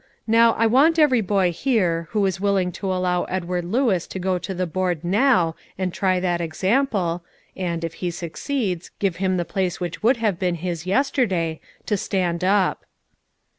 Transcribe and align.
Now 0.25 0.53
I 0.53 0.65
want 0.65 0.97
every 0.97 1.21
boy 1.21 1.51
here, 1.51 2.07
who 2.09 2.25
is 2.25 2.41
willing 2.41 2.71
to 2.71 2.91
allow 2.91 3.25
Edward 3.25 3.65
Lewis 3.65 4.07
to 4.07 4.17
go 4.17 4.39
to 4.39 4.51
the 4.55 4.65
board 4.65 5.03
now 5.03 5.55
and 5.77 5.93
try 5.93 6.19
that 6.19 6.41
example, 6.41 7.23
and, 7.55 7.83
if 7.83 7.93
he 8.01 8.09
succeeds, 8.09 8.89
give 8.97 9.17
him 9.17 9.37
the 9.37 9.45
place 9.45 9.79
which 9.79 10.01
would 10.01 10.17
have 10.17 10.39
been 10.39 10.55
his 10.55 10.87
yesterday, 10.87 11.61
to 11.85 11.97
stand 11.97 12.43
up." 12.43 12.83